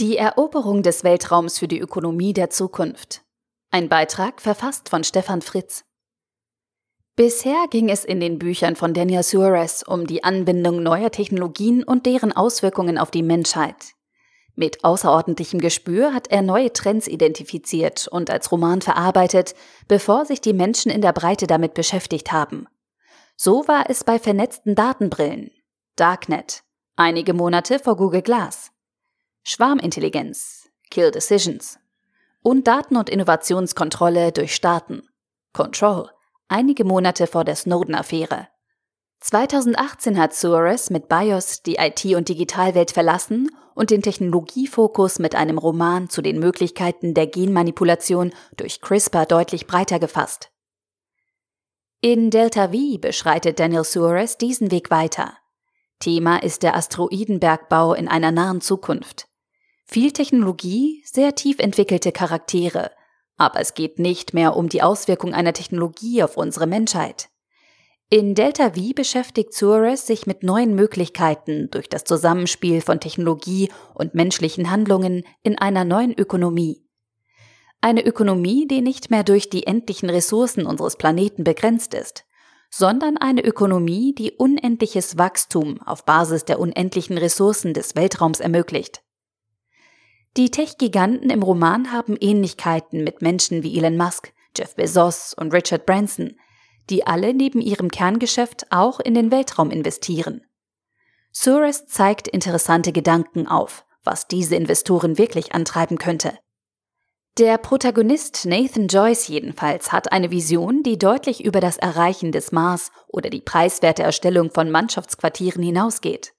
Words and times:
Die 0.00 0.16
Eroberung 0.16 0.82
des 0.82 1.04
Weltraums 1.04 1.60
für 1.60 1.68
die 1.68 1.78
Ökonomie 1.78 2.32
der 2.32 2.50
Zukunft. 2.50 3.22
Ein 3.70 3.88
Beitrag 3.88 4.40
verfasst 4.40 4.88
von 4.88 5.04
Stefan 5.04 5.40
Fritz. 5.40 5.84
Bisher 7.14 7.68
ging 7.70 7.88
es 7.88 8.04
in 8.04 8.18
den 8.18 8.40
Büchern 8.40 8.74
von 8.74 8.92
Daniel 8.92 9.22
Suarez 9.22 9.84
um 9.86 10.08
die 10.08 10.24
Anbindung 10.24 10.82
neuer 10.82 11.12
Technologien 11.12 11.84
und 11.84 12.06
deren 12.06 12.32
Auswirkungen 12.32 12.98
auf 12.98 13.12
die 13.12 13.22
Menschheit. 13.22 13.94
Mit 14.56 14.82
außerordentlichem 14.82 15.60
Gespür 15.60 16.12
hat 16.12 16.26
er 16.28 16.42
neue 16.42 16.72
Trends 16.72 17.06
identifiziert 17.06 18.08
und 18.08 18.30
als 18.30 18.50
Roman 18.50 18.82
verarbeitet, 18.82 19.54
bevor 19.86 20.24
sich 20.24 20.40
die 20.40 20.54
Menschen 20.54 20.90
in 20.90 21.02
der 21.02 21.12
Breite 21.12 21.46
damit 21.46 21.74
beschäftigt 21.74 22.32
haben. 22.32 22.66
So 23.36 23.68
war 23.68 23.88
es 23.88 24.02
bei 24.02 24.18
vernetzten 24.18 24.74
Datenbrillen, 24.74 25.52
Darknet, 25.94 26.64
einige 26.96 27.32
Monate 27.32 27.78
vor 27.78 27.96
Google 27.96 28.22
Glass. 28.22 28.73
Schwarmintelligenz, 29.46 30.70
Kill 30.90 31.10
Decisions 31.10 31.78
und 32.42 32.66
Daten- 32.66 32.96
und 32.96 33.10
Innovationskontrolle 33.10 34.32
durch 34.32 34.54
Staaten, 34.54 35.02
Control, 35.52 36.08
einige 36.48 36.84
Monate 36.84 37.26
vor 37.26 37.44
der 37.44 37.54
Snowden-Affäre. 37.54 38.48
2018 39.20 40.18
hat 40.18 40.34
Suarez 40.34 40.88
mit 40.88 41.08
BIOS 41.08 41.62
die 41.62 41.76
IT- 41.76 42.16
und 42.16 42.30
Digitalwelt 42.30 42.90
verlassen 42.90 43.50
und 43.74 43.90
den 43.90 44.00
Technologiefokus 44.00 45.18
mit 45.18 45.34
einem 45.34 45.58
Roman 45.58 46.08
zu 46.08 46.22
den 46.22 46.38
Möglichkeiten 46.38 47.12
der 47.12 47.26
Genmanipulation 47.26 48.32
durch 48.56 48.80
CRISPR 48.80 49.26
deutlich 49.26 49.66
breiter 49.66 49.98
gefasst. 49.98 50.50
In 52.00 52.30
Delta 52.30 52.68
V 52.68 52.98
beschreitet 52.98 53.58
Daniel 53.58 53.84
Suarez 53.84 54.38
diesen 54.38 54.70
Weg 54.70 54.90
weiter. 54.90 55.34
Thema 56.00 56.42
ist 56.42 56.62
der 56.62 56.76
Asteroidenbergbau 56.76 57.94
in 57.94 58.08
einer 58.08 58.32
nahen 58.32 58.60
Zukunft. 58.60 59.26
Viel 59.86 60.12
Technologie, 60.12 61.02
sehr 61.04 61.34
tief 61.34 61.58
entwickelte 61.58 62.10
Charaktere. 62.10 62.90
Aber 63.36 63.60
es 63.60 63.74
geht 63.74 63.98
nicht 63.98 64.34
mehr 64.34 64.56
um 64.56 64.68
die 64.68 64.82
Auswirkung 64.82 65.34
einer 65.34 65.52
Technologie 65.52 66.22
auf 66.22 66.36
unsere 66.36 66.66
Menschheit. 66.66 67.28
In 68.10 68.34
Delta 68.34 68.70
V 68.74 68.92
beschäftigt 68.94 69.54
Suarez 69.54 70.06
sich 70.06 70.26
mit 70.26 70.42
neuen 70.42 70.74
Möglichkeiten 70.74 71.68
durch 71.70 71.88
das 71.88 72.04
Zusammenspiel 72.04 72.80
von 72.80 73.00
Technologie 73.00 73.70
und 73.94 74.14
menschlichen 74.14 74.70
Handlungen 74.70 75.24
in 75.42 75.58
einer 75.58 75.84
neuen 75.84 76.12
Ökonomie. 76.12 76.86
Eine 77.80 78.04
Ökonomie, 78.04 78.66
die 78.66 78.80
nicht 78.80 79.10
mehr 79.10 79.24
durch 79.24 79.50
die 79.50 79.66
endlichen 79.66 80.10
Ressourcen 80.10 80.64
unseres 80.64 80.96
Planeten 80.96 81.44
begrenzt 81.44 81.92
ist, 81.92 82.24
sondern 82.70 83.16
eine 83.16 83.44
Ökonomie, 83.44 84.14
die 84.14 84.32
unendliches 84.32 85.18
Wachstum 85.18 85.80
auf 85.82 86.04
Basis 86.04 86.44
der 86.44 86.60
unendlichen 86.60 87.18
Ressourcen 87.18 87.74
des 87.74 87.94
Weltraums 87.94 88.40
ermöglicht. 88.40 89.03
Die 90.36 90.50
Tech-Giganten 90.50 91.30
im 91.30 91.44
Roman 91.44 91.92
haben 91.92 92.16
Ähnlichkeiten 92.20 93.04
mit 93.04 93.22
Menschen 93.22 93.62
wie 93.62 93.78
Elon 93.78 93.96
Musk, 93.96 94.32
Jeff 94.56 94.74
Bezos 94.74 95.32
und 95.32 95.54
Richard 95.54 95.86
Branson, 95.86 96.36
die 96.90 97.06
alle 97.06 97.32
neben 97.32 97.60
ihrem 97.60 97.88
Kerngeschäft 97.88 98.66
auch 98.70 98.98
in 98.98 99.14
den 99.14 99.30
Weltraum 99.30 99.70
investieren. 99.70 100.44
Suarez 101.30 101.86
zeigt 101.86 102.26
interessante 102.26 102.90
Gedanken 102.90 103.46
auf, 103.46 103.86
was 104.02 104.26
diese 104.26 104.56
Investoren 104.56 105.18
wirklich 105.18 105.54
antreiben 105.54 105.98
könnte. 105.98 106.36
Der 107.38 107.56
Protagonist 107.58 108.44
Nathan 108.44 108.88
Joyce 108.88 109.28
jedenfalls 109.28 109.92
hat 109.92 110.12
eine 110.12 110.32
Vision, 110.32 110.82
die 110.82 110.98
deutlich 110.98 111.44
über 111.44 111.60
das 111.60 111.76
Erreichen 111.76 112.32
des 112.32 112.50
Mars 112.50 112.90
oder 113.06 113.30
die 113.30 113.40
preiswerte 113.40 114.02
Erstellung 114.02 114.50
von 114.50 114.70
Mannschaftsquartieren 114.70 115.62
hinausgeht. 115.62 116.33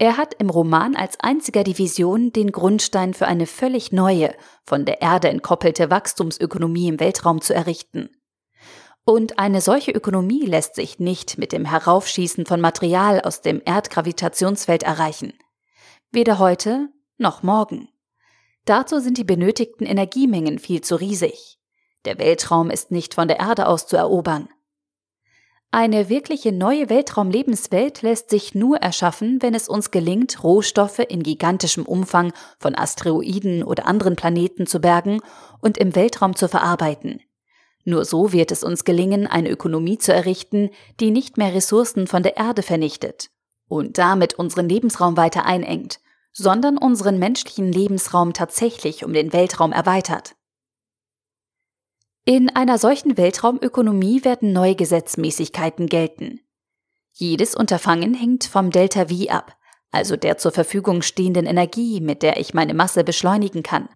Er 0.00 0.16
hat 0.16 0.32
im 0.38 0.48
Roman 0.48 0.96
als 0.96 1.20
einziger 1.20 1.62
die 1.62 1.76
Vision, 1.76 2.32
den 2.32 2.52
Grundstein 2.52 3.12
für 3.12 3.26
eine 3.26 3.44
völlig 3.44 3.92
neue, 3.92 4.34
von 4.64 4.86
der 4.86 5.02
Erde 5.02 5.28
entkoppelte 5.28 5.90
Wachstumsökonomie 5.90 6.88
im 6.88 6.98
Weltraum 7.00 7.42
zu 7.42 7.54
errichten. 7.54 8.08
Und 9.04 9.38
eine 9.38 9.60
solche 9.60 9.90
Ökonomie 9.90 10.46
lässt 10.46 10.74
sich 10.74 11.00
nicht 11.00 11.36
mit 11.36 11.52
dem 11.52 11.66
Heraufschießen 11.66 12.46
von 12.46 12.62
Material 12.62 13.20
aus 13.20 13.42
dem 13.42 13.60
Erdgravitationsfeld 13.62 14.84
erreichen. 14.84 15.34
Weder 16.10 16.38
heute 16.38 16.88
noch 17.18 17.42
morgen. 17.42 17.90
Dazu 18.64 19.00
sind 19.00 19.18
die 19.18 19.24
benötigten 19.24 19.84
Energiemengen 19.84 20.58
viel 20.58 20.80
zu 20.80 20.96
riesig. 20.96 21.58
Der 22.06 22.18
Weltraum 22.18 22.70
ist 22.70 22.90
nicht 22.90 23.12
von 23.12 23.28
der 23.28 23.38
Erde 23.38 23.66
aus 23.66 23.86
zu 23.86 23.98
erobern. 23.98 24.48
Eine 25.72 26.08
wirkliche 26.08 26.50
neue 26.50 26.90
Weltraumlebenswelt 26.90 28.02
lässt 28.02 28.28
sich 28.28 28.56
nur 28.56 28.78
erschaffen, 28.78 29.40
wenn 29.40 29.54
es 29.54 29.68
uns 29.68 29.92
gelingt, 29.92 30.42
Rohstoffe 30.42 30.98
in 30.98 31.22
gigantischem 31.22 31.86
Umfang 31.86 32.32
von 32.58 32.76
Asteroiden 32.76 33.62
oder 33.62 33.86
anderen 33.86 34.16
Planeten 34.16 34.66
zu 34.66 34.80
bergen 34.80 35.20
und 35.60 35.78
im 35.78 35.94
Weltraum 35.94 36.34
zu 36.34 36.48
verarbeiten. 36.48 37.20
Nur 37.84 38.04
so 38.04 38.32
wird 38.32 38.50
es 38.50 38.64
uns 38.64 38.84
gelingen, 38.84 39.28
eine 39.28 39.48
Ökonomie 39.48 39.96
zu 39.96 40.12
errichten, 40.12 40.70
die 40.98 41.12
nicht 41.12 41.38
mehr 41.38 41.54
Ressourcen 41.54 42.08
von 42.08 42.24
der 42.24 42.36
Erde 42.36 42.62
vernichtet 42.62 43.30
und 43.68 43.96
damit 43.96 44.34
unseren 44.34 44.68
Lebensraum 44.68 45.16
weiter 45.16 45.46
einengt, 45.46 46.00
sondern 46.32 46.78
unseren 46.78 47.20
menschlichen 47.20 47.70
Lebensraum 47.70 48.32
tatsächlich 48.32 49.04
um 49.04 49.12
den 49.12 49.32
Weltraum 49.32 49.70
erweitert. 49.70 50.34
In 52.24 52.54
einer 52.54 52.78
solchen 52.78 53.16
Weltraumökonomie 53.16 54.24
werden 54.24 54.52
neue 54.52 54.74
Gesetzmäßigkeiten 54.74 55.86
gelten. 55.86 56.40
Jedes 57.12 57.54
Unterfangen 57.54 58.14
hängt 58.14 58.44
vom 58.44 58.70
Delta 58.70 59.06
V 59.06 59.28
ab, 59.30 59.56
also 59.90 60.16
der 60.16 60.36
zur 60.38 60.52
Verfügung 60.52 61.02
stehenden 61.02 61.46
Energie, 61.46 62.00
mit 62.00 62.22
der 62.22 62.38
ich 62.38 62.54
meine 62.54 62.74
Masse 62.74 63.04
beschleunigen 63.04 63.62
kann. 63.62 63.88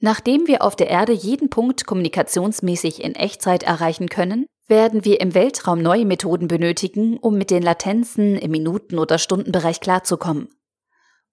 Nachdem 0.00 0.46
wir 0.46 0.62
auf 0.62 0.74
der 0.74 0.88
Erde 0.88 1.12
jeden 1.12 1.50
Punkt 1.50 1.86
kommunikationsmäßig 1.86 3.02
in 3.02 3.14
Echtzeit 3.14 3.62
erreichen 3.62 4.08
können, 4.08 4.46
werden 4.66 5.04
wir 5.04 5.20
im 5.20 5.34
Weltraum 5.34 5.82
neue 5.82 6.06
Methoden 6.06 6.48
benötigen, 6.48 7.18
um 7.18 7.36
mit 7.36 7.50
den 7.50 7.62
Latenzen 7.62 8.36
im 8.36 8.50
Minuten- 8.50 8.98
oder 8.98 9.18
Stundenbereich 9.18 9.80
klarzukommen. 9.80 10.48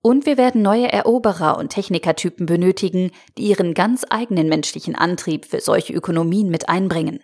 Und 0.02 0.26
wir 0.26 0.38
werden 0.38 0.64
neue 0.64 0.92
Eroberer 0.92 1.58
und 1.58 1.70
Technikertypen 1.70 2.48
benötigen, 2.48 3.12
die 3.38 3.44
ihren 3.44 3.74
ganz 3.74 4.04
eigenen 4.10 4.50
menschlichen 4.50 4.96
Antrieb 4.96 5.46
für 5.46 5.62
solche 5.62 5.94
Ökonomien 5.94 6.50
mit 6.50 6.70
einbringen. 6.70 7.24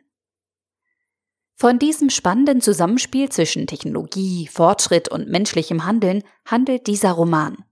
Von 1.56 1.80
diesem 1.80 2.12
spannenden 2.12 2.62
Zusammenspiel 2.62 3.30
zwischen 3.30 3.66
Technologie, 3.66 4.48
Fortschritt 4.48 5.10
und 5.10 5.28
menschlichem 5.28 5.86
Handeln 5.86 6.22
handelt 6.46 6.86
dieser 6.86 7.14
Roman. 7.14 7.66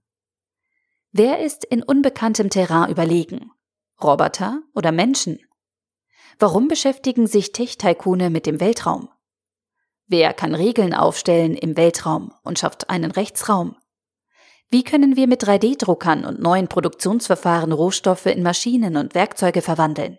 Wer 1.12 1.38
ist 1.38 1.64
in 1.64 1.84
unbekanntem 1.84 2.50
Terrain 2.50 2.90
überlegen? 2.90 3.52
Roboter 4.02 4.60
oder 4.74 4.90
Menschen? 4.90 5.38
Warum 6.40 6.66
beschäftigen 6.66 7.28
sich 7.28 7.52
Tech-Taikune 7.52 8.28
mit 8.28 8.44
dem 8.44 8.58
Weltraum? 8.58 9.08
Wer 10.08 10.34
kann 10.34 10.54
Regeln 10.56 10.92
aufstellen 10.92 11.54
im 11.54 11.76
Weltraum 11.76 12.34
und 12.42 12.58
schafft 12.58 12.90
einen 12.90 13.12
Rechtsraum? 13.12 13.76
Wie 14.68 14.82
können 14.82 15.14
wir 15.14 15.28
mit 15.28 15.44
3D-Druckern 15.44 16.24
und 16.24 16.40
neuen 16.40 16.66
Produktionsverfahren 16.66 17.72
Rohstoffe 17.72 18.26
in 18.26 18.42
Maschinen 18.42 18.96
und 18.96 19.14
Werkzeuge 19.14 19.62
verwandeln? 19.62 20.18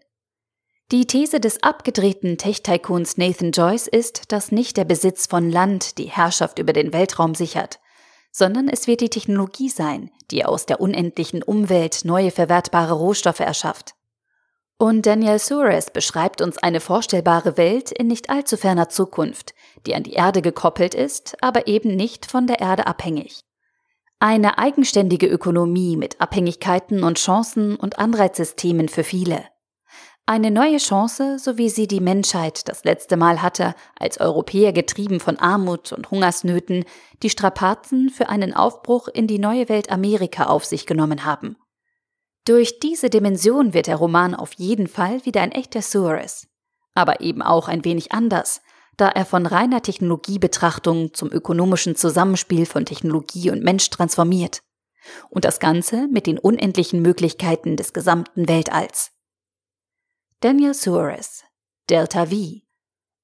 Die 0.90 1.06
These 1.06 1.42
des 1.42 1.64
abgedrehten 1.64 2.38
Tech-Tycoons 2.38 3.18
Nathan 3.18 3.52
Joyce 3.52 3.88
ist, 3.88 4.32
dass 4.32 4.54
nicht 4.54 4.78
der 4.78 4.86
Besitz 4.86 5.28
von 5.28 5.52
Land 5.52 5.98
die 5.98 6.10
Herrschaft 6.10 6.60
über 6.60 6.72
den 6.72 6.94
Weltraum 6.94 7.36
sichert, 7.36 7.82
sondern 8.32 8.70
es 8.70 8.88
wird 8.88 9.02
die 9.02 9.10
Technologie 9.10 9.68
sein, 9.68 10.12
die 10.32 10.46
aus 10.46 10.66
der 10.66 10.80
unendlichen 10.80 11.44
Umwelt 11.44 12.06
neue 12.06 12.32
verwertbare 12.32 12.94
Rohstoffe 12.94 13.42
erschafft. 13.42 13.96
Und 14.78 15.06
Daniel 15.06 15.40
Suarez 15.40 15.90
beschreibt 15.90 16.42
uns 16.42 16.58
eine 16.58 16.80
vorstellbare 16.80 17.58
Welt 17.58 17.92
in 17.92 18.08
nicht 18.08 18.30
allzu 18.30 18.56
ferner 18.56 18.88
Zukunft, 18.88 19.56
die 19.86 19.94
an 19.94 20.04
die 20.04 20.14
Erde 20.14 20.42
gekoppelt 20.42 20.94
ist, 20.94 21.36
aber 21.42 21.68
eben 21.68 21.98
nicht 21.98 22.28
von 22.28 22.48
der 22.48 22.60
Erde 22.60 22.88
abhängig. 22.88 23.42
Eine 24.20 24.58
eigenständige 24.58 25.28
Ökonomie 25.28 25.96
mit 25.96 26.20
Abhängigkeiten 26.20 27.04
und 27.04 27.20
Chancen 27.20 27.76
und 27.76 28.00
Anreizsystemen 28.00 28.90
für 28.90 29.04
viele. 29.04 29.46
Eine 30.26 30.50
neue 30.50 30.78
Chance, 30.78 31.38
so 31.38 31.60
wie 31.60 31.70
sie 31.70 31.88
die 31.88 32.02
Menschheit 32.02 32.68
das 32.68 32.84
letzte 32.84 33.16
Mal 33.16 33.44
hatte, 33.44 33.76
als 33.96 34.20
Europäer 34.20 34.74
getrieben 34.74 35.20
von 35.20 35.38
Armut 35.38 35.94
und 35.94 36.10
Hungersnöten, 36.10 36.84
die 37.22 37.30
Strapazen 37.30 38.10
für 38.10 38.28
einen 38.28 38.56
Aufbruch 38.56 39.08
in 39.08 39.28
die 39.28 39.38
neue 39.38 39.70
Welt 39.70 39.92
Amerika 39.92 40.48
auf 40.48 40.66
sich 40.66 40.88
genommen 40.88 41.24
haben. 41.24 41.56
Durch 42.44 42.80
diese 42.80 43.12
Dimension 43.12 43.76
wird 43.76 43.86
der 43.86 43.98
Roman 43.98 44.34
auf 44.34 44.54
jeden 44.54 44.88
Fall 44.88 45.24
wieder 45.26 45.42
ein 45.42 45.52
echter 45.52 45.84
Suarez. 45.84 46.48
Aber 46.96 47.22
eben 47.22 47.44
auch 47.44 47.68
ein 47.68 47.86
wenig 47.86 48.14
anders, 48.14 48.62
da 48.98 49.10
er 49.10 49.26
von 49.26 49.46
reiner 49.46 49.82
Technologiebetrachtung 49.82 51.14
zum 51.14 51.32
ökonomischen 51.32 51.96
Zusammenspiel 51.96 52.66
von 52.66 52.86
Technologie 52.86 53.52
und 53.52 53.64
Mensch 53.64 53.90
transformiert. 53.90 54.62
Und 55.30 55.46
das 55.46 55.60
Ganze 55.60 56.08
mit 56.08 56.28
den 56.28 56.38
unendlichen 56.38 57.02
Möglichkeiten 57.02 57.78
des 57.78 57.94
gesamten 57.94 58.50
Weltalls. 58.50 59.12
Daniel 60.42 60.74
Suarez, 60.74 61.44
Delta 61.90 62.26
V. 62.26 62.36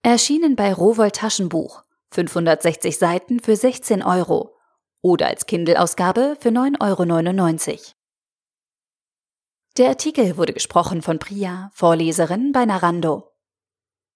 Erschienen 0.04 0.56
bei 0.56 0.74
Rowold 0.74 1.16
Taschenbuch, 1.16 1.84
560 2.12 2.98
Seiten 2.98 3.40
für 3.40 3.56
16 3.56 4.04
Euro 4.04 4.56
oder 5.02 5.28
als 5.28 5.46
Kindle-Ausgabe 5.46 6.38
für 6.40 6.50
9,99 6.50 7.70
Euro. 7.72 7.82
Der 9.78 9.90
Artikel 9.90 10.38
wurde 10.38 10.54
gesprochen 10.54 11.02
von 11.02 11.20
Priya, 11.20 11.72
Vorleserin 11.74 12.52
bei 12.52 12.66
Narando. 12.66 13.33